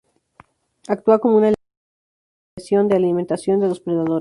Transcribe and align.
Actúa 0.87 1.19
como 1.19 1.35
un 1.35 1.43
elemento 1.43 1.61
de 1.61 2.53
disuasión 2.63 2.87
de 2.87 2.95
alimentación 2.95 3.59
de 3.59 3.67
los 3.67 3.81
predadores. 3.81 4.09